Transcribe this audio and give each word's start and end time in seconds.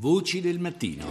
Voci 0.00 0.40
del 0.40 0.60
mattino. 0.60 1.06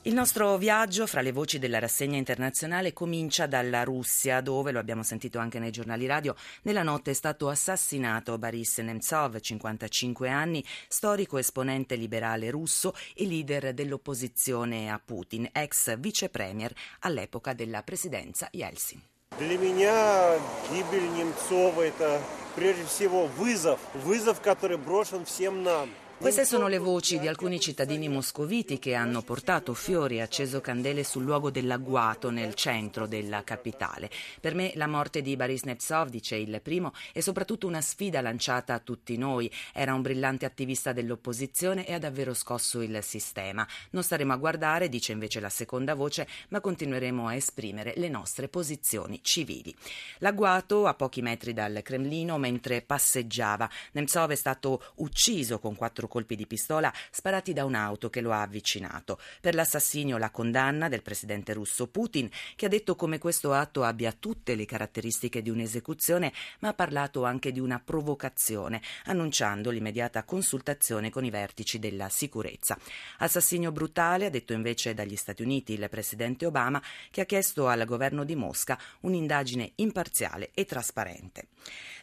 Il 0.00 0.14
nostro 0.14 0.56
viaggio 0.56 1.06
fra 1.06 1.20
le 1.20 1.30
voci 1.30 1.58
della 1.58 1.78
rassegna 1.78 2.16
internazionale 2.16 2.94
comincia 2.94 3.44
dalla 3.44 3.84
Russia, 3.84 4.40
dove, 4.40 4.72
lo 4.72 4.78
abbiamo 4.78 5.02
sentito 5.02 5.38
anche 5.38 5.58
nei 5.58 5.70
giornali 5.70 6.06
radio, 6.06 6.34
nella 6.62 6.82
notte 6.82 7.10
è 7.10 7.12
stato 7.12 7.50
assassinato 7.50 8.38
Boris 8.38 8.78
Nemtsov, 8.78 9.40
55 9.40 10.30
anni, 10.30 10.64
storico 10.88 11.36
esponente 11.36 11.96
liberale 11.96 12.48
russo 12.48 12.94
e 13.14 13.26
leader 13.26 13.74
dell'opposizione 13.74 14.90
a 14.90 14.98
Putin, 15.04 15.50
ex 15.52 15.98
vice 15.98 16.30
premier 16.30 16.72
all'epoca 17.00 17.52
della 17.52 17.82
presidenza 17.82 18.48
Yeltsin. 18.52 19.02
Для 19.38 19.58
меня 19.58 20.38
гибель 20.70 21.10
Немцова – 21.12 21.84
это 21.84 22.22
прежде 22.54 22.84
всего 22.86 23.26
вызов, 23.26 23.80
вызов, 23.92 24.40
который 24.40 24.78
брошен 24.78 25.26
всем 25.26 25.62
нам – 25.62 26.02
Queste 26.22 26.44
sono 26.44 26.68
le 26.68 26.78
voci 26.78 27.18
di 27.18 27.26
alcuni 27.26 27.58
cittadini 27.58 28.08
moscoviti 28.08 28.78
che 28.78 28.94
hanno 28.94 29.22
portato 29.22 29.74
fiori 29.74 30.18
e 30.18 30.22
acceso 30.22 30.60
candele 30.60 31.02
sul 31.02 31.24
luogo 31.24 31.50
dell'agguato 31.50 32.30
nel 32.30 32.54
centro 32.54 33.08
della 33.08 33.42
capitale. 33.42 34.08
Per 34.40 34.54
me 34.54 34.70
la 34.76 34.86
morte 34.86 35.20
di 35.20 35.34
Boris 35.34 35.64
Nemtsov, 35.64 36.10
dice 36.10 36.36
il 36.36 36.60
primo, 36.62 36.92
è 37.12 37.18
soprattutto 37.18 37.66
una 37.66 37.80
sfida 37.80 38.20
lanciata 38.20 38.72
a 38.72 38.78
tutti 38.78 39.18
noi. 39.18 39.50
Era 39.74 39.94
un 39.94 40.00
brillante 40.00 40.46
attivista 40.46 40.92
dell'opposizione 40.92 41.84
e 41.84 41.92
ha 41.92 41.98
davvero 41.98 42.34
scosso 42.34 42.82
il 42.82 43.02
sistema. 43.02 43.66
Non 43.90 44.04
staremo 44.04 44.32
a 44.32 44.36
guardare, 44.36 44.88
dice 44.88 45.10
invece 45.10 45.40
la 45.40 45.50
seconda 45.50 45.96
voce, 45.96 46.28
ma 46.50 46.60
continueremo 46.60 47.26
a 47.26 47.34
esprimere 47.34 47.94
le 47.96 48.08
nostre 48.08 48.46
posizioni 48.46 49.18
civili. 49.22 49.74
L'agguato 50.18 50.86
a 50.86 50.94
pochi 50.94 51.20
metri 51.20 51.52
dal 51.52 51.80
Cremlino 51.82 52.38
mentre 52.38 52.80
passeggiava. 52.80 53.68
Nemtsov 53.90 54.30
è 54.30 54.36
stato 54.36 54.84
ucciso 54.94 55.58
con 55.58 55.74
quattro 55.74 56.10
colpi 56.12 56.36
di 56.36 56.46
pistola 56.46 56.92
sparati 57.10 57.54
da 57.54 57.64
un'auto 57.64 58.10
che 58.10 58.20
lo 58.20 58.32
ha 58.32 58.42
avvicinato. 58.42 59.18
Per 59.40 59.54
l'assassinio 59.54 60.18
la 60.18 60.30
condanna 60.30 60.90
del 60.90 61.00
presidente 61.00 61.54
russo 61.54 61.86
Putin, 61.86 62.28
che 62.54 62.66
ha 62.66 62.68
detto 62.68 62.96
come 62.96 63.16
questo 63.16 63.54
atto 63.54 63.82
abbia 63.82 64.12
tutte 64.12 64.54
le 64.54 64.66
caratteristiche 64.66 65.40
di 65.40 65.48
un'esecuzione, 65.48 66.30
ma 66.58 66.68
ha 66.68 66.74
parlato 66.74 67.24
anche 67.24 67.50
di 67.50 67.60
una 67.60 67.80
provocazione, 67.82 68.82
annunciando 69.06 69.70
l'immediata 69.70 70.24
consultazione 70.24 71.08
con 71.08 71.24
i 71.24 71.30
vertici 71.30 71.78
della 71.78 72.10
sicurezza. 72.10 72.78
Assassinio 73.18 73.72
brutale, 73.72 74.26
ha 74.26 74.30
detto 74.30 74.52
invece 74.52 74.92
dagli 74.92 75.16
Stati 75.16 75.40
Uniti 75.40 75.72
il 75.72 75.88
presidente 75.88 76.44
Obama, 76.44 76.82
che 77.10 77.22
ha 77.22 77.24
chiesto 77.24 77.68
al 77.68 77.86
governo 77.86 78.24
di 78.24 78.36
Mosca 78.36 78.78
un'indagine 79.00 79.72
imparziale 79.76 80.50
e 80.52 80.66
trasparente. 80.66 81.46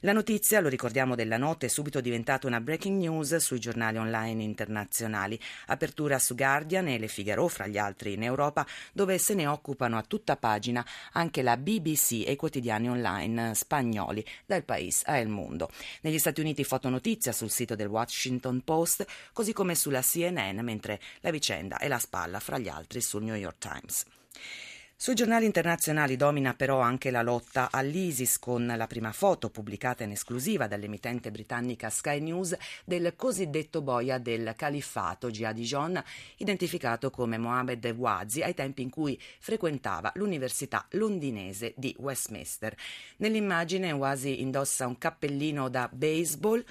La 0.02 0.14
notizia, 0.14 0.62
lo 0.62 0.70
ricordiamo 0.70 1.14
della 1.14 1.38
notte, 1.38 1.66
è 1.66 1.70
subito 1.70 2.00
diventata 2.00 2.48
una 2.48 2.62
breaking 2.62 2.98
news 2.98 3.36
sui 3.36 3.60
giornali 3.60 3.89
online 3.98 4.44
internazionali. 4.44 5.40
Apertura 5.68 6.20
su 6.20 6.36
Guardian 6.36 6.88
e 6.88 7.00
Le 7.00 7.08
Figaro, 7.08 7.48
fra 7.48 7.68
gli 7.68 7.78
altri 7.78 8.14
in 8.14 8.24
Europa, 8.24 8.66
dove 8.94 9.18
se 9.18 9.34
ne 9.34 9.48
occupano 9.48 9.98
a 9.98 10.04
tutta 10.04 10.38
pagina 10.38 10.86
anche 11.14 11.42
la 11.42 11.58
BBC 11.58 12.24
e 12.26 12.34
i 12.34 12.36
quotidiani 12.36 12.90
online 12.90 13.56
spagnoli, 13.56 14.26
dal 14.46 14.64
País 14.64 15.04
a 15.06 15.18
El 15.18 15.30
Mundo. 15.30 15.70
Negli 16.02 16.20
Stati 16.20 16.42
Uniti 16.42 16.64
fotonotizia 16.64 17.32
sul 17.32 17.50
sito 17.50 17.76
del 17.76 17.88
Washington 17.88 18.62
Post, 18.64 19.06
così 19.34 19.54
come 19.54 19.76
sulla 19.76 20.02
CNN, 20.02 20.60
mentre 20.60 21.00
la 21.22 21.32
vicenda 21.32 21.78
è 21.78 21.88
la 21.88 22.00
spalla 22.00 22.40
fra 22.40 22.58
gli 22.58 22.68
altri 22.68 23.02
sul 23.02 23.24
New 23.24 23.36
York 23.36 23.58
Times. 23.58 24.06
Sui 25.02 25.16
giornali 25.16 25.46
internazionali 25.46 26.18
domina 26.18 26.54
però 26.54 26.82
anche 26.82 27.10
la 27.10 27.22
lotta 27.22 27.70
all'ISIS 27.72 28.38
con 28.38 28.66
la 28.66 28.86
prima 28.86 29.14
foto 29.14 29.50
pubblicata 29.50 30.04
in 30.04 30.12
esclusiva 30.12 30.68
dall'emittente 30.68 31.32
britannica 31.32 31.90
Sky 31.90 32.20
News 32.20 32.54
del 32.84 33.14
cosiddetto 33.16 33.82
boia 33.82 34.18
del 34.18 34.56
califfato 34.58 35.32
Jihadi 35.32 35.64
John, 35.64 36.04
identificato 36.36 37.12
come 37.12 37.38
Mohamed 37.38 37.86
Wazi 37.96 38.42
ai 38.42 38.54
tempi 38.54 38.82
in 38.82 38.90
cui 38.90 39.18
frequentava 39.40 40.12
l'università 40.16 40.86
londinese 40.92 41.74
di 41.78 41.96
Westminster. 41.98 42.76
Nell'immagine 43.20 43.94
Wazi 43.94 44.42
indossa 44.42 44.86
un 44.86 44.98
cappellino 44.98 45.70
da 45.70 45.88
baseball 45.90 46.62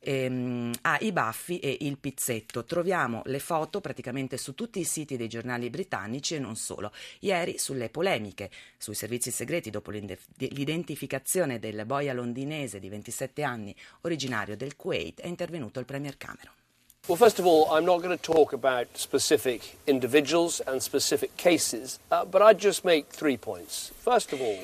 ehm, 0.00 0.72
ha 0.82 0.98
i 1.00 1.12
baffi 1.12 1.58
e 1.58 1.78
il 1.80 1.98
pizzetto. 1.98 2.64
Troviamo 2.64 3.22
le 3.26 3.38
foto 3.38 3.80
praticamente 3.80 4.36
su 4.36 4.54
tutti 4.54 4.80
i 4.80 4.84
siti 4.84 5.16
dei 5.16 5.28
giornali 5.28 5.70
britannici 5.70 6.34
e 6.34 6.38
non 6.38 6.56
solo. 6.56 6.92
Ieri 7.20 7.58
sulle 7.58 7.88
polemiche 7.88 8.50
sui 8.76 8.94
servizi 8.94 9.30
segreti 9.30 9.70
dopo 9.70 9.90
l'identificazione 9.90 11.58
del 11.58 11.84
boia 11.86 12.12
londinese 12.12 12.78
di 12.78 12.88
27 12.88 13.42
anni 13.42 13.74
originario 14.02 14.56
del 14.56 14.76
Kuwait 14.76 15.20
è 15.20 15.26
intervenuto 15.26 15.80
il 15.80 15.86
Premier 15.86 16.16
Cameron. 16.16 16.67
Well, 17.08 17.16
first 17.16 17.38
of 17.38 17.46
all, 17.46 17.70
I'm 17.70 17.86
not 17.86 18.02
going 18.02 18.14
to 18.14 18.22
talk 18.22 18.52
about 18.52 18.88
specific 18.92 19.78
individuals 19.86 20.60
and 20.66 20.82
specific 20.82 21.30
cases, 21.36 21.98
uh, 22.10 22.26
but 22.26 22.42
I'd 22.42 22.58
just 22.58 22.84
make 22.84 23.06
three 23.08 23.38
points. 23.38 23.92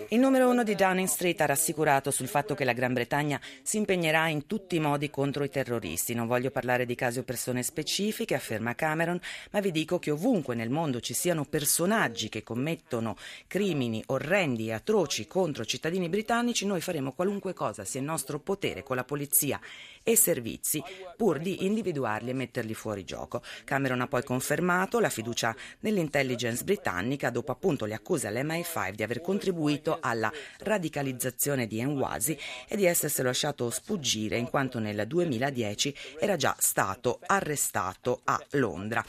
Il 0.08 0.20
numero 0.20 0.48
uno 0.48 0.62
di 0.62 0.74
Downing 0.74 1.06
Street 1.06 1.38
ha 1.42 1.44
rassicurato 1.44 2.10
sul 2.10 2.28
fatto 2.28 2.54
che 2.54 2.64
la 2.64 2.72
Gran 2.72 2.94
Bretagna 2.94 3.38
si 3.62 3.76
impegnerà 3.76 4.28
in 4.28 4.46
tutti 4.46 4.76
i 4.76 4.80
modi 4.80 5.10
contro 5.10 5.44
i 5.44 5.50
terroristi. 5.50 6.14
Non 6.14 6.26
voglio 6.26 6.50
parlare 6.50 6.86
di 6.86 6.94
casi 6.94 7.18
o 7.18 7.24
persone 7.24 7.62
specifiche, 7.62 8.34
afferma 8.34 8.74
Cameron, 8.74 9.20
ma 9.50 9.60
vi 9.60 9.70
dico 9.70 9.98
che 9.98 10.10
ovunque 10.10 10.54
nel 10.54 10.70
mondo 10.70 10.98
ci 11.00 11.12
siano 11.12 11.44
personaggi 11.44 12.30
che 12.30 12.42
commettono 12.42 13.18
crimini 13.46 14.02
orrendi 14.06 14.68
e 14.68 14.72
atroci 14.72 15.26
contro 15.26 15.66
cittadini 15.66 16.08
britannici, 16.08 16.64
noi 16.64 16.80
faremo 16.80 17.12
qualunque 17.12 17.52
cosa 17.52 17.84
sia 17.84 18.00
in 18.00 18.06
nostro 18.06 18.38
potere 18.38 18.82
con 18.82 18.96
la 18.96 19.04
polizia 19.04 19.60
e 20.02 20.16
servizi 20.16 20.82
pur 21.16 21.38
di 21.38 21.66
individuarli 21.66 22.32
metterli 22.34 22.74
fuori 22.74 23.04
gioco. 23.04 23.42
Cameron 23.64 24.00
ha 24.00 24.06
poi 24.06 24.22
confermato 24.22 25.00
la 25.00 25.08
fiducia 25.08 25.54
nell'intelligence 25.80 26.64
britannica 26.64 27.30
dopo 27.30 27.52
appunto 27.52 27.84
le 27.84 27.94
accuse 27.94 28.28
all'MI5 28.28 28.90
di 28.90 29.02
aver 29.02 29.20
contribuito 29.20 29.98
alla 30.00 30.32
radicalizzazione 30.58 31.66
di 31.66 31.80
Enwasi 31.80 32.38
e 32.68 32.76
di 32.76 32.86
esserselo 32.86 33.28
lasciato 33.28 33.70
sfuggire 33.70 34.36
in 34.36 34.48
quanto 34.48 34.78
nel 34.78 35.06
2010 35.06 35.94
era 36.20 36.36
già 36.36 36.54
stato 36.58 37.20
arrestato 37.26 38.20
a 38.24 38.40
Londra. 38.52 39.04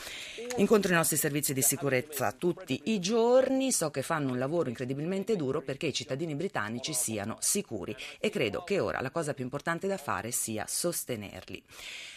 Incontro 0.57 0.92
i 0.92 0.96
nostri 0.96 1.18
servizi 1.18 1.53
di 1.53 1.62
sicurezza 1.62 2.31
tutti 2.31 2.81
i 2.86 3.00
giorni, 3.00 3.72
so 3.72 3.92
che 3.92 4.02
fanno 4.02 4.31
un 4.31 4.40
lavoro 4.40 4.69
incredibilmente 4.69 5.36
duro 5.36 5.62
perché 5.62 5.88
i 5.88 5.94
cittadini 5.94 6.36
britannici 6.36 6.94
siano 6.94 7.38
sicuri 7.40 7.96
e 8.19 8.30
credo 8.30 8.63
che 8.63 8.80
ora 8.80 9.02
la 9.02 9.12
cosa 9.12 9.34
più 9.34 9.44
importante 9.44 9.88
da 9.88 9.97
fare 9.97 10.31
sia 10.31 10.66
sostenerli. 10.68 11.63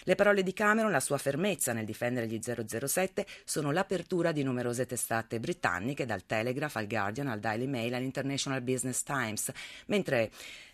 Le 0.04 0.14
parole 0.14 0.42
di 0.42 0.54
Cameron, 0.54 0.90
la 0.98 1.00
sua 1.00 1.18
fermezza 1.18 1.72
nel 1.72 1.84
difendere 1.84 2.26
gli 2.26 2.40
007 2.40 3.24
sono 3.44 3.70
l'apertura 3.70 4.32
di 4.32 4.42
numerose 4.42 4.84
testate 4.84 5.38
britanniche, 5.38 6.04
dal 6.04 6.26
Telegraph 6.26 6.76
al 6.76 6.86
Guardian 6.86 7.28
al 7.28 7.40
Daily 7.40 7.66
Mail 7.66 7.94
all'International 7.94 8.60
Business 8.62 9.02
Times, 9.02 9.50
mentre 9.86 10.30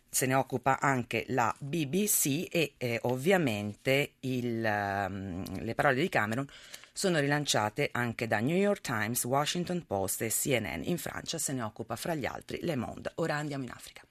se 0.09 0.27
ne 0.27 0.35
occupa 0.35 0.79
anche 0.81 1.25
la 1.29 1.55
BBC 1.59 2.47
e 2.51 2.75
eh, 2.79 2.99
ovviamente 3.03 4.13
il, 4.21 4.63
um, 4.65 5.43
le 5.61 5.75
parole 5.75 5.97
di 5.97 6.09
Cameron 6.09 6.47
sono 6.93 7.19
rilanciate 7.19 7.89
anche 7.93 8.29
da 8.29 8.39
New 8.39 8.57
York 8.57 8.81
Times, 8.81 9.25
Washington 9.25 9.85
Post 9.85 10.23
e 10.23 10.29
CNN. 10.29 10.83
In 10.85 10.99
Francia 10.99 11.39
se 11.39 11.53
ne 11.53 11.63
occupa 11.63 11.97
fra 11.97 12.15
gli 12.15 12.25
altri 12.25 12.61
Le 12.63 12.77
Monde. 12.77 13.11
Ora 13.17 13.35
andiamo 13.35 13.65
in 13.65 13.71
Africa. 13.71 14.03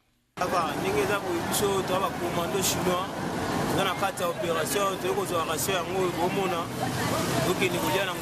eza 3.73 3.84
na 3.84 3.94
kati 3.94 4.22
ya 4.23 4.28
opération 4.29 4.97
toyei 5.01 5.16
kozwa 5.16 5.45
ratio 5.50 5.73
yango 5.75 6.00
oyo 6.01 6.11
bomona 6.19 6.59
tokende 7.47 7.78
kolia 7.79 8.06
na 8.06 8.13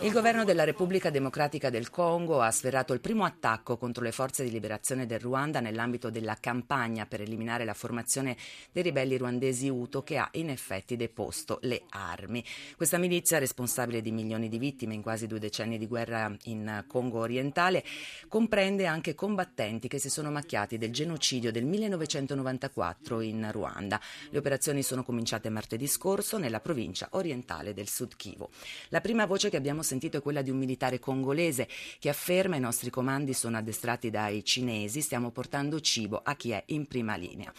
Il 0.00 0.12
governo 0.12 0.44
della 0.44 0.62
Repubblica 0.62 1.10
Democratica 1.10 1.68
del 1.68 1.90
Congo 1.90 2.40
ha 2.40 2.50
sferato 2.52 2.92
il 2.92 3.00
primo 3.00 3.24
attacco 3.24 3.76
contro 3.76 4.04
le 4.04 4.12
forze 4.12 4.44
di 4.44 4.50
liberazione 4.50 5.04
del 5.04 5.18
Ruanda 5.18 5.58
nell'ambito 5.58 6.10
della 6.10 6.36
campagna 6.38 7.06
per 7.06 7.22
eliminare 7.22 7.64
la 7.64 7.74
formazione 7.74 8.36
dei 8.70 8.84
ribelli 8.84 9.16
ruandesi 9.16 9.68
Uto 9.68 10.04
che 10.04 10.16
ha 10.18 10.28
in 10.34 10.50
effetti 10.50 10.96
deposto 10.96 11.58
le 11.62 11.82
armi. 11.88 12.44
Questa 12.76 12.98
milizia, 12.98 13.38
responsabile 13.38 14.00
di 14.00 14.12
milioni 14.12 14.48
di 14.48 14.58
vittime 14.58 14.94
in 14.94 15.02
quasi 15.02 15.26
due 15.26 15.40
decenni 15.40 15.76
di 15.76 15.88
guerra 15.88 16.32
in 16.44 16.84
Congo 16.86 17.18
orientale, 17.18 17.82
comprende 18.28 18.86
anche 18.86 19.14
combattenti 19.14 19.88
che 19.88 19.98
si 19.98 20.08
sono 20.08 20.30
macchiati 20.30 20.78
del 20.78 20.92
genocidio 20.92 21.50
del 21.50 21.64
1994 21.64 23.20
in 23.22 23.50
Ruanda. 23.50 24.00
Le 24.30 24.38
operazioni 24.38 24.82
sono 24.82 25.02
cominciate 25.02 25.48
martedì 25.48 25.88
scorso 25.88 26.38
nella 26.38 26.60
provincia 26.60 27.08
orientale 27.12 27.74
del 27.74 27.88
Sud 27.88 28.14
Kivu. 28.14 28.48
La 28.90 29.00
prima 29.00 29.26
voce 29.26 29.50
che 29.50 29.62
abbiamo 29.64 29.82
sentito 29.82 30.18
è 30.18 30.22
quella 30.22 30.42
di 30.42 30.50
un 30.50 30.58
militare 30.58 30.98
congolese 30.98 31.66
che 31.98 32.10
afferma 32.10 32.56
i 32.56 32.60
nostri 32.60 32.90
comandi 32.90 33.32
sono 33.32 33.56
addestrati 33.56 34.10
dai 34.10 34.44
cinesi, 34.44 35.00
stiamo 35.00 35.30
portando 35.30 35.80
cibo 35.80 36.20
a 36.22 36.36
chi 36.36 36.50
è 36.50 36.62
in 36.66 36.86
prima 36.86 37.16
linea. 37.16 37.50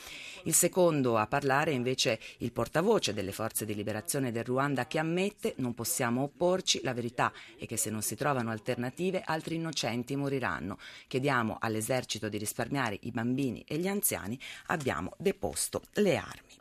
Il 0.44 0.54
secondo 0.54 1.18
a 1.18 1.26
parlare 1.26 1.72
è 1.72 1.74
invece 1.74 2.20
il 2.38 2.52
portavoce 2.52 3.12
delle 3.12 3.32
forze 3.32 3.66
di 3.66 3.74
liberazione 3.74 4.32
del 4.32 4.44
Ruanda 4.44 4.86
che 4.86 5.00
ammette 5.00 5.56
non 5.58 5.74
possiamo 5.74 6.22
opporci, 6.22 6.82
la 6.84 6.94
verità 6.94 7.34
è 7.58 7.66
che 7.66 7.76
se 7.76 7.90
non 7.90 8.04
si 8.04 8.16
trovano 8.16 8.52
alternative 8.52 9.24
altri 9.26 9.56
innocenti 9.56 10.16
moriranno. 10.16 10.78
Chiediamo 11.08 11.58
all'esercito 11.60 12.30
di 12.30 12.38
risparmiare 12.38 13.00
i 13.02 13.10
bambini 13.10 13.64
e 13.68 13.78
gli 13.78 13.88
anziani, 13.88 14.40
abbiamo 14.68 15.14
deposto 15.18 15.82
le 15.94 16.18
armi. 16.18 16.54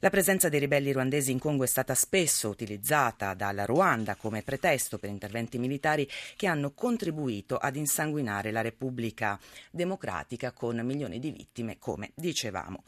La 0.00 0.10
presenza 0.10 0.48
dei 0.48 0.60
ribelli 0.60 0.92
ruandesi 0.92 1.32
in 1.32 1.40
Congo 1.40 1.64
è 1.64 1.66
stata 1.66 1.92
spesso 1.96 2.48
utilizzata 2.48 3.34
dalla 3.34 3.64
Ruanda 3.64 4.14
come 4.14 4.42
pretesto 4.42 4.96
per 4.96 5.10
interventi 5.10 5.58
militari 5.58 6.08
che 6.36 6.46
hanno 6.46 6.70
contribuito 6.70 7.56
ad 7.56 7.74
insanguinare 7.74 8.52
la 8.52 8.60
Repubblica 8.60 9.36
Democratica 9.72 10.52
con 10.52 10.78
milioni 10.84 11.18
di 11.18 11.32
vittime, 11.32 11.78
come 11.80 12.12
dicevamo. 12.14 12.84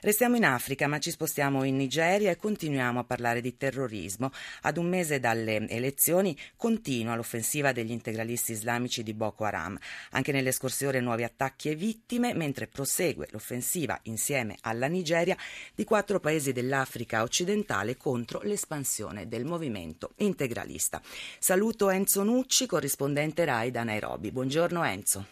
Restiamo 0.00 0.36
in 0.36 0.46
Africa, 0.46 0.86
ma 0.86 0.98
ci 0.98 1.10
spostiamo 1.10 1.64
in 1.64 1.76
Nigeria 1.76 2.30
e 2.30 2.36
continuiamo 2.36 2.98
a 2.98 3.04
parlare 3.04 3.42
di 3.42 3.58
terrorismo. 3.58 4.30
Ad 4.62 4.78
un 4.78 4.88
mese 4.88 5.20
dalle 5.20 5.68
elezioni 5.68 6.34
continua 6.56 7.14
l'offensiva 7.14 7.72
degli 7.72 7.90
integralisti 7.90 8.52
islamici 8.52 9.02
di 9.02 9.12
Boko 9.12 9.44
Haram. 9.44 9.78
Anche 10.12 10.32
nelle 10.32 10.52
scorse 10.52 10.86
ore 10.86 11.00
nuovi 11.00 11.24
attacchi 11.24 11.68
e 11.68 11.74
vittime, 11.74 12.32
mentre 12.32 12.68
prosegue 12.68 13.28
l'offensiva 13.32 14.00
insieme 14.04 14.56
alla 14.62 14.86
Nigeria 14.86 15.36
di 15.74 15.84
quattro 15.84 16.20
paesi 16.20 16.52
dell'Africa 16.54 17.20
occidentale 17.22 17.98
contro 17.98 18.40
l'espansione 18.42 19.28
del 19.28 19.44
movimento 19.44 20.12
integralista. 20.16 21.02
Saluto 21.38 21.90
Enzo 21.90 22.22
Nucci, 22.22 22.64
corrispondente 22.64 23.44
RAI 23.44 23.70
da 23.70 23.82
Nairobi. 23.82 24.32
Buongiorno 24.32 24.82
Enzo. 24.82 25.26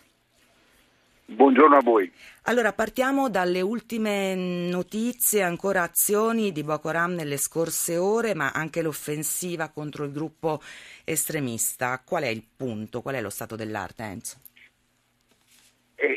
Buongiorno 1.24 1.76
a 1.76 1.82
voi. 1.82 2.12
Allora, 2.42 2.74
partiamo 2.74 3.30
dalle 3.30 3.62
ultime 3.62 4.34
notizie, 4.34 5.42
ancora 5.42 5.82
azioni 5.82 6.52
di 6.52 6.62
Boko 6.62 6.88
Haram 6.90 7.14
nelle 7.14 7.38
scorse 7.38 7.96
ore, 7.96 8.34
ma 8.34 8.50
anche 8.50 8.82
l'offensiva 8.82 9.70
contro 9.70 10.04
il 10.04 10.12
gruppo 10.12 10.60
estremista. 11.04 12.02
Qual 12.04 12.25
è 12.25 12.28
il 12.28 12.44
punto? 12.54 13.00
Qual 13.00 13.14
è 13.14 13.22
lo 13.22 13.30
stato 13.30 13.56
dell'arte, 13.56 14.02
Enzo? 14.02 14.36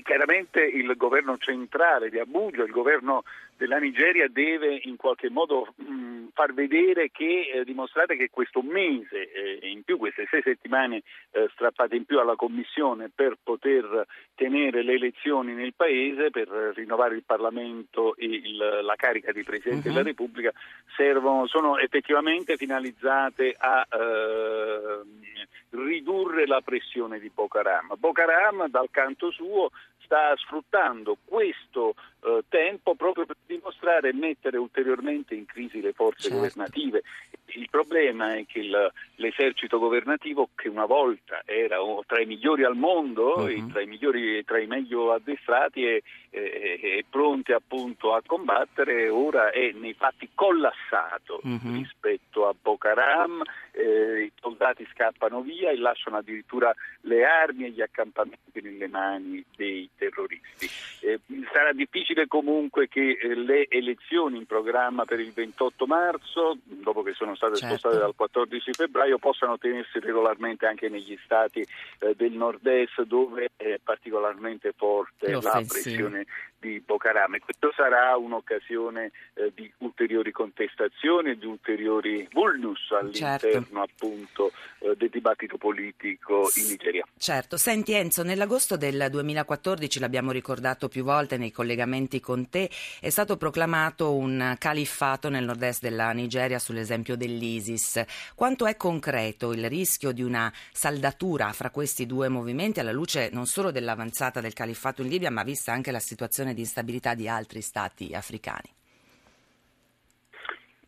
Chiaramente 0.05 0.61
il 0.61 0.93
governo 0.97 1.35
centrale 1.39 2.11
di 2.11 2.19
Abuja, 2.19 2.61
il 2.61 2.69
governo 2.69 3.23
della 3.57 3.79
Nigeria 3.79 4.27
deve 4.29 4.79
in 4.83 4.97
qualche 4.97 5.31
modo 5.31 5.73
mh, 5.77 6.27
far 6.33 6.53
vedere 6.53 7.09
che 7.09 7.49
eh, 7.51 7.63
dimostrare 7.63 8.15
che 8.15 8.29
questo 8.29 8.61
mese 8.61 9.31
eh, 9.31 9.67
in 9.67 9.81
più, 9.81 9.97
queste 9.97 10.27
sei 10.29 10.43
settimane 10.43 11.01
eh, 11.31 11.49
strappate 11.53 11.95
in 11.95 12.05
più 12.05 12.19
alla 12.19 12.35
Commissione 12.35 13.09
per 13.09 13.37
poter 13.41 14.05
tenere 14.35 14.83
le 14.83 14.93
elezioni 14.93 15.53
nel 15.53 15.73
Paese, 15.73 16.29
per 16.29 16.49
rinnovare 16.75 17.15
il 17.15 17.23
Parlamento 17.23 18.15
e 18.15 18.25
il, 18.27 18.57
la 18.57 18.95
carica 18.95 19.31
di 19.31 19.41
Presidente 19.41 19.87
uh-huh. 19.87 19.93
della 19.95 20.05
Repubblica, 20.05 20.51
servono, 20.95 21.47
sono 21.47 21.79
effettivamente 21.79 22.57
finalizzate 22.57 23.55
a 23.57 23.87
eh, 23.89 25.34
ridurre 25.71 26.45
la 26.47 26.61
pressione 26.61 27.19
di 27.19 27.29
Boko 27.33 27.59
Haram. 27.59 27.93
Boko 27.97 28.21
Haram 28.21 28.67
dal 28.67 28.89
canto 28.91 29.31
suo 29.31 29.71
sta 30.05 30.35
sfruttando 30.37 31.17
questo 31.25 31.95
eh, 32.23 32.43
tempo 32.47 32.95
proprio 32.95 33.25
per 33.25 33.35
dimostrare 33.45 34.09
e 34.09 34.13
mettere 34.13 34.57
ulteriormente 34.57 35.35
in 35.35 35.45
crisi 35.45 35.81
le 35.81 35.93
forze 35.93 36.29
certo. 36.29 36.37
governative. 36.37 37.03
Il 37.47 37.69
problema 37.69 38.35
è 38.35 38.45
che 38.45 38.59
il, 38.59 38.91
l'esercito 39.15 39.79
governativo, 39.79 40.49
che 40.55 40.67
una 40.67 40.85
volta 40.85 41.41
era 41.45 41.77
tra 42.05 42.19
i 42.19 42.25
migliori 42.25 42.63
al 42.63 42.75
mondo, 42.75 43.35
uh-huh. 43.37 43.67
tra, 43.67 43.81
i 43.81 43.85
migliori, 43.85 44.43
tra 44.43 44.59
i 44.59 44.65
meglio 44.65 45.13
addestrati 45.13 45.85
e, 45.85 46.03
e, 46.29 46.79
e, 46.81 47.05
pronti 47.09 47.53
appunto 47.53 48.13
a 48.13 48.21
combattere, 48.25 49.09
ora 49.09 49.51
è 49.51 49.71
nei 49.73 49.93
fatti 49.93 50.29
collassato 50.33 51.39
uh-huh. 51.43 51.59
rispetto 51.73 52.47
a 52.47 52.55
Boko 52.59 52.87
Haram, 52.87 53.41
eh, 53.75 54.23
i 54.23 54.31
soldati 54.39 54.87
scappano 54.91 55.41
via 55.41 55.69
e 55.69 55.77
lasciano 55.77 56.17
addirittura 56.17 56.73
le 57.01 57.25
armi 57.25 57.65
e 57.65 57.69
gli 57.71 57.81
accampamenti 57.81 58.61
nelle 58.61 58.87
mani 58.87 59.43
dei 59.55 59.89
terroristi. 59.97 60.69
Eh, 61.01 61.19
sarà 61.51 61.73
difficile 61.73 62.27
comunque 62.27 62.87
che 62.87 63.17
eh, 63.21 63.35
le 63.35 63.67
elezioni 63.69 64.37
in 64.37 64.45
programma 64.45 65.05
per 65.05 65.19
il 65.19 65.31
28 65.31 65.85
marzo, 65.85 66.57
dopo 66.63 67.03
che 67.03 67.13
sono 67.13 67.35
state 67.35 67.55
certo. 67.55 67.77
spostate 67.77 67.97
dal 68.01 68.15
14 68.15 68.71
febbraio, 68.73 69.17
possano 69.17 69.57
tenersi 69.57 69.99
regolarmente 69.99 70.65
anche 70.65 70.89
negli 70.89 71.17
stati 71.23 71.59
eh, 71.59 72.15
del 72.15 72.31
nord-est 72.31 73.03
dove 73.03 73.49
è 73.55 73.79
particolarmente 73.83 74.73
forte 74.75 75.31
la 75.31 75.63
pressione 75.67 76.25
di 76.59 76.81
Boko 76.83 77.07
Haram. 77.07 77.37
Questo 77.39 77.71
sarà 77.75 78.15
un'occasione 78.17 79.11
eh, 79.33 79.51
di 79.53 79.71
ulteriori 79.79 80.31
contestazioni 80.31 81.31
e 81.31 81.37
di 81.37 81.45
ulteriori 81.45 82.27
vulnus 82.31 82.91
all'interno 82.91 83.37
certo. 83.37 83.64
Appunto 83.73 84.51
eh, 84.79 84.95
del 84.95 85.09
dibattito 85.09 85.57
politico 85.57 86.49
in 86.55 86.67
Nigeria. 86.67 87.05
Certo, 87.17 87.57
senti 87.57 87.93
Enzo, 87.93 88.23
nell'agosto 88.23 88.77
del 88.77 89.07
2014, 89.09 89.99
l'abbiamo 89.99 90.31
ricordato 90.31 90.87
più 90.87 91.03
volte 91.03 91.37
nei 91.37 91.51
collegamenti 91.51 92.19
con 92.19 92.49
te, 92.49 92.69
è 92.99 93.09
stato 93.09 93.37
proclamato 93.37 94.13
un 94.13 94.55
califfato 94.57 95.29
nel 95.29 95.43
nord-est 95.43 95.81
della 95.81 96.11
Nigeria 96.11 96.59
sull'esempio 96.59 97.15
dell'ISIS. 97.15 98.03
Quanto 98.35 98.65
è 98.65 98.77
concreto 98.77 99.51
il 99.53 99.67
rischio 99.69 100.11
di 100.11 100.21
una 100.21 100.51
saldatura 100.71 101.51
fra 101.53 101.69
questi 101.69 102.05
due 102.05 102.29
movimenti 102.29 102.79
alla 102.79 102.91
luce 102.91 103.29
non 103.31 103.45
solo 103.45 103.71
dell'avanzata 103.71 104.41
del 104.41 104.53
califfato 104.53 105.01
in 105.01 105.09
Libia, 105.09 105.31
ma 105.31 105.43
vista 105.43 105.71
anche 105.71 105.91
la 105.91 105.99
situazione 105.99 106.53
di 106.53 106.61
instabilità 106.61 107.13
di 107.13 107.27
altri 107.27 107.61
stati 107.61 108.13
africani? 108.13 108.83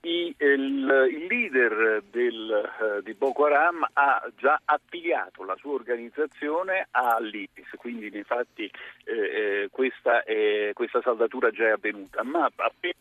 Il, 0.02 0.36
il, 0.40 1.26
leader 1.28 2.04
del, 2.10 2.72
uh, 2.80 3.02
di 3.02 3.14
Boko 3.14 3.46
Haram 3.46 3.86
ha 3.94 4.26
già 4.38 4.62
affiliato 4.64 5.44
la 5.44 5.56
sua 5.56 5.74
organizzazione 5.74 6.88
all'ISIS, 6.92 7.68
quindi 7.78 8.10
infatti 8.14 8.70
eh, 9.04 9.14
eh, 9.14 9.70
questa, 9.72 10.24
è, 10.24 10.72
questa, 10.74 11.02
saldatura 11.02 11.52
già 11.52 11.66
è 11.66 11.72
avvenuta, 11.72 12.24
ma 12.24 12.50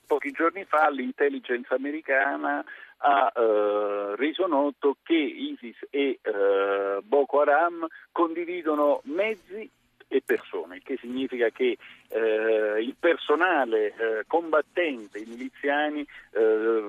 pochi 0.07 0.31
giorni 0.31 0.65
fa 0.65 0.89
l'intelligence 0.91 1.73
americana 1.73 2.65
ha 2.99 3.33
eh, 3.35 4.17
reso 4.17 4.47
noto 4.47 4.97
che 5.03 5.15
ISIS 5.15 5.77
e 5.91 6.19
eh, 6.23 6.99
Boko 7.03 7.41
Haram 7.41 7.87
condividono 8.11 9.01
mezzi 9.05 9.69
e 10.09 10.23
persone, 10.25 10.77
il 10.77 10.83
che 10.83 10.97
significa 11.01 11.51
che 11.51 11.77
eh, 12.09 12.81
il 12.81 12.95
personale 12.99 13.87
eh, 13.87 14.25
combattente, 14.27 15.19
i 15.19 15.25
miliziani 15.27 16.07
eh, 16.31 16.89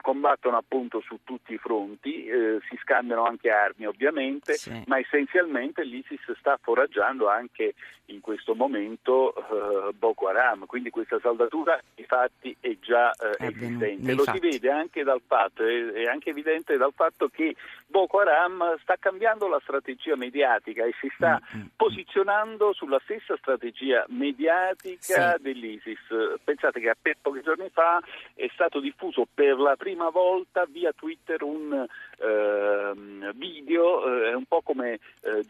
combattono 0.00 0.56
appunto 0.56 1.00
su 1.00 1.20
tutti 1.24 1.54
i 1.54 1.58
fronti, 1.58 2.26
eh, 2.26 2.58
si 2.68 2.78
scambiano 2.82 3.24
anche 3.24 3.50
armi 3.50 3.86
ovviamente, 3.86 4.54
sì. 4.54 4.82
ma 4.86 4.98
essenzialmente 4.98 5.84
l'ISIS 5.84 6.32
sta 6.38 6.58
foraggiando 6.60 7.28
anche 7.28 7.74
in 8.06 8.20
questo 8.20 8.54
momento 8.54 9.34
eh, 9.36 9.92
Boko 9.92 10.28
Haram, 10.28 10.66
quindi 10.66 10.90
questa 10.90 11.18
saldatura 11.20 11.80
di 11.94 12.04
fatti 12.04 12.54
è 12.58 12.76
già 12.80 13.12
eh, 13.12 13.46
esistente. 13.46 14.12
Lo 14.14 14.24
si 14.24 14.38
vede 14.40 14.70
anche 14.70 15.04
dal 15.04 15.22
fatto, 15.24 15.64
è, 15.64 15.92
è 15.92 16.06
anche 16.06 16.30
evidente 16.30 16.76
dal 16.76 16.92
fatto 16.92 17.28
che 17.28 17.54
Boko 17.86 18.18
Haram 18.18 18.76
sta 18.82 18.96
cambiando 18.98 19.46
la 19.46 19.60
strategia 19.62 20.16
mediatica 20.16 20.84
e 20.84 20.92
si 21.00 21.08
sta 21.14 21.40
mm-hmm. 21.54 21.66
posizionando 21.76 22.49
sulla 22.72 23.00
stessa 23.04 23.36
strategia 23.36 24.04
mediatica 24.08 25.36
sì. 25.36 25.42
dell'ISIS. 25.42 25.98
Pensate 26.42 26.80
che 26.80 26.92
pochi 27.20 27.42
giorni 27.42 27.68
fa 27.70 28.00
è 28.34 28.48
stato 28.52 28.80
diffuso 28.80 29.26
per 29.32 29.58
la 29.58 29.76
prima 29.76 30.10
volta 30.10 30.66
via 30.68 30.92
Twitter 30.92 31.42
un 31.42 31.86
eh, 32.20 33.32
video, 33.34 34.04
eh, 34.06 34.34
un 34.34 34.44
po' 34.44 34.60
come 34.62 34.98
eh, 35.22 35.44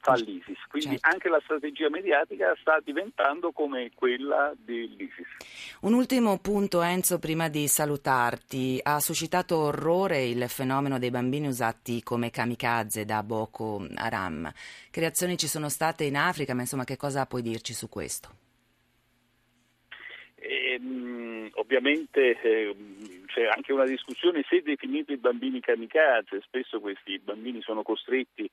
fa 0.00 0.14
l'ISIS, 0.14 0.58
quindi 0.68 0.98
certo. 0.98 1.08
anche 1.08 1.28
la 1.28 1.40
strategia 1.42 1.88
mediatica 1.88 2.54
sta 2.60 2.80
diventando 2.82 3.52
come 3.52 3.90
quella 3.94 4.52
dell'ISIS. 4.56 5.26
Un 5.80 5.94
ultimo 5.94 6.38
punto 6.38 6.80
Enzo 6.82 7.18
prima 7.18 7.48
di 7.48 7.68
salutarti, 7.68 8.80
ha 8.82 8.98
suscitato 8.98 9.56
orrore 9.56 10.24
il 10.24 10.48
fenomeno 10.48 10.98
dei 10.98 11.10
bambini 11.10 11.46
usati 11.46 12.02
come 12.02 12.30
kamikaze 12.30 13.04
da 13.04 13.22
Boko 13.22 13.86
Haram. 13.94 14.50
Che 14.90 15.00
reazioni 15.00 15.36
ci 15.36 15.46
sono 15.46 15.68
state 15.68 16.04
in 16.04 16.16
Africa, 16.16 16.54
ma 16.54 16.62
insomma 16.62 16.84
che 16.84 16.96
cosa 16.96 17.26
puoi 17.26 17.42
dirci 17.42 17.72
su 17.72 17.88
questo? 17.88 18.44
Ehm, 20.36 21.50
ovviamente 21.54 22.40
eh, 22.40 22.76
c'è 23.36 23.46
anche 23.54 23.74
una 23.74 23.84
discussione 23.84 24.42
se 24.48 24.62
definire 24.62 25.12
i 25.12 25.18
bambini 25.18 25.60
kamikaze, 25.60 26.40
spesso 26.40 26.80
questi 26.80 27.18
bambini 27.18 27.60
sono 27.60 27.82
costretti 27.82 28.50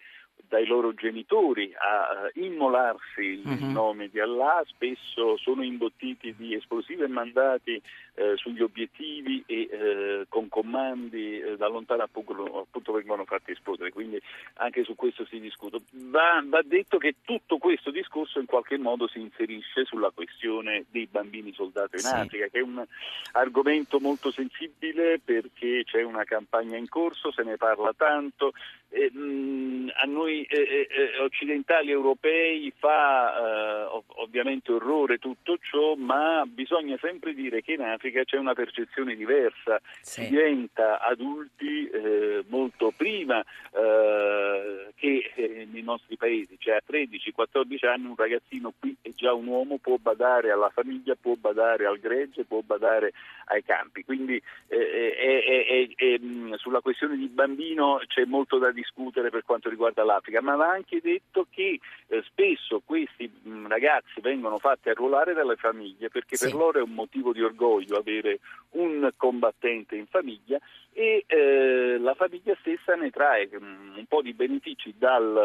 dai 0.53 0.67
loro 0.67 0.93
genitori 0.93 1.73
a 1.75 2.29
immolarsi 2.35 3.41
in 3.43 3.57
uh-huh. 3.59 3.71
nome 3.71 4.09
di 4.09 4.19
Allah, 4.19 4.61
spesso 4.67 5.35
sono 5.37 5.63
imbottiti 5.63 6.35
di 6.35 6.53
esplosivi 6.53 7.01
e 7.01 7.07
mandati 7.07 7.81
eh, 8.15 8.33
sugli 8.35 8.61
obiettivi 8.61 9.43
e 9.47 9.67
eh, 9.71 10.25
con 10.29 10.47
comandi 10.49 11.39
eh, 11.39 11.57
da 11.57 11.67
lontano 11.67 12.03
appunto, 12.03 12.59
appunto, 12.59 12.91
vengono 12.91 13.25
fatti 13.25 13.51
esplodere, 13.51 13.91
quindi 13.91 14.21
anche 14.57 14.83
su 14.83 14.93
questo 14.93 15.25
si 15.25 15.39
discute. 15.39 15.79
Va, 15.93 16.43
va, 16.45 16.61
detto 16.63 16.99
che 16.99 17.15
tutto 17.23 17.57
questo 17.57 17.89
discorso 17.89 18.39
in 18.39 18.45
qualche 18.45 18.77
modo 18.77 19.07
si 19.07 19.19
inserisce 19.19 19.85
sulla 19.85 20.11
questione 20.11 20.85
dei 20.91 21.07
bambini 21.09 21.51
soldato 21.53 21.95
in 21.95 22.03
sì. 22.03 22.13
Africa, 22.13 22.47
che 22.47 22.59
è 22.59 22.61
un 22.61 22.83
argomento 23.31 23.99
molto 23.99 24.29
sensibile 24.29 25.19
perché 25.19 25.83
c'è 25.83 26.03
una 26.03 26.23
campagna 26.23 26.77
in 26.77 26.87
corso, 26.87 27.31
se 27.31 27.41
ne 27.41 27.57
parla 27.57 27.93
tanto. 27.97 28.53
E, 28.89 29.09
mh, 29.11 29.91
a 29.95 30.05
noi 30.05 30.23
noi 30.24 30.44
eh, 30.44 30.88
eh, 30.89 31.20
occidentali 31.20 31.92
europei 31.92 32.72
fa 32.77 33.36
eh, 33.36 33.84
ov- 33.84 34.12
ovviamente 34.15 34.72
orrore 34.72 35.18
tutto 35.18 35.58
ciò, 35.62 35.96
ma 35.96 36.44
bisogna 36.48 36.98
sempre 37.01 37.34
dire 37.34 37.62
che 37.62 37.74
in 37.74 37.82
Africa 37.82 38.24
c'è 38.24 38.38
una 38.38 38.53
percezione 38.53 39.15
diversa, 39.15 39.82
Sì. 40.01 40.22
si 40.24 40.30
diventa 40.30 41.00
adulti 41.01 41.88
eh, 41.89 42.44
molto 42.48 42.94
prima 42.96 43.44
eh, 43.74 44.88
che 44.96 45.32
eh, 45.36 45.68
nei 45.72 45.82
nostri 45.84 46.15
paesi, 46.18 46.56
cioè 46.60 46.75
a 46.75 46.82
13-14 46.89 47.86
anni 47.88 48.06
un 48.08 48.15
ragazzino 48.15 48.74
qui 48.80 48.96
è 49.01 49.10
già 49.15 49.34
un 49.34 49.48
uomo, 49.48 49.77
può 49.77 49.98
badare 49.98 50.51
alla 50.51 50.70
famiglia, 50.70 51.15
può 51.20 51.34
badare 51.36 51.86
al 51.86 52.00
gregge, 52.00 52.46
può 52.46 52.62
badare 52.62 53.12
ai 53.48 53.63
campi, 53.63 54.03
quindi 54.06 54.42
eh, 54.68 54.77
eh, 54.77 55.15
eh, 55.18 55.94
eh, 55.98 56.13
eh, 56.13 56.20
mh, 56.20 56.56
sulla 56.56 56.80
questione 56.80 57.18
di 57.18 57.27
bambino 57.27 58.00
c'è 58.08 58.24
molto 58.25 58.58
da 58.58 58.72
discutere 58.72 59.30
per 59.30 59.44
quanto 59.44 59.70
riguarda 59.70 60.03
l'Africa, 60.13 60.41
ma 60.41 60.55
va 60.55 60.70
anche 60.70 61.00
detto 61.01 61.48
che 61.50 61.79
eh, 62.08 62.24
spesso 62.24 62.82
questi 62.86 63.29
mh, 63.43 63.67
ragazzi 63.67 64.22
vengono 64.22 64.58
fatti 64.60 64.89
arruolare 64.89 65.34
dalle 65.34 65.55
famiglie 65.55 66.10
perché 66.10 66.36
Sì. 66.38 66.46
per 66.46 66.53
loro 66.55 66.79
è 66.79 66.82
un 66.82 66.93
motivo 66.93 67.34
di 67.34 67.41
orgoglio 67.41 67.98
avere 67.98 68.39
un 68.72 69.10
combattente 69.17 69.96
in 69.96 70.05
famiglia 70.08 70.60
e 70.93 71.24
eh, 71.27 71.98
la 72.00 72.13
famiglia 72.13 72.55
stessa 72.60 72.96
ne 72.96 73.10
trae 73.10 73.48
mh, 73.51 73.93
un 73.98 74.05
po' 74.08 74.22
di 74.22 74.34
benefici 74.34 74.93
dal, 74.98 75.36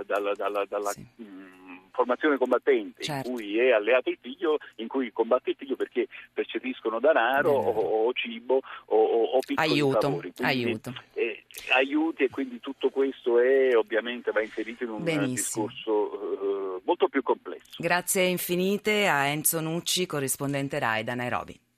eh, 0.00 0.04
dalla, 0.04 0.34
dalla- 0.34 0.64
dalla, 0.66 0.90
Sì. 0.90 1.06
mh, 1.16 1.67
formazione 1.98 2.36
combattente 2.38 3.02
Certo. 3.02 3.28
in 3.28 3.34
cui 3.34 3.58
è 3.58 3.72
alleato 3.72 4.08
il 4.08 4.18
figlio, 4.20 4.58
in 4.76 4.86
cui 4.86 5.10
combatte 5.12 5.50
il 5.50 5.56
figlio 5.58 5.74
perché 5.74 6.06
percepiscono 6.32 7.00
denaro 7.00 7.50
o, 7.50 8.06
o 8.06 8.12
cibo 8.12 8.60
o, 8.86 8.96
o, 8.96 9.38
piccoli 9.44 9.68
Aiuto, 9.68 10.00
favori. 10.00 10.32
Quindi, 10.32 10.64
aiuto. 10.64 10.94
eh, 11.14 11.42
aiuti 11.72 12.22
e 12.24 12.30
quindi 12.30 12.60
tutto 12.60 12.90
questo 12.90 13.40
è 13.40 13.76
ovviamente 13.76 14.30
va 14.30 14.40
inserito 14.42 14.84
in 14.84 14.90
un 14.90 15.02
Benissimo. 15.02 15.66
discorso 15.66 16.76
eh, 16.78 16.80
molto 16.84 17.08
più 17.08 17.22
complesso. 17.24 17.74
Grazie 17.78 18.22
infinite 18.26 19.08
a 19.08 19.26
Enzo 19.26 19.60
Nucci, 19.60 20.06
corrispondente 20.06 20.78
RAI 20.78 21.02
da 21.02 21.14
Nairobi. 21.14 21.58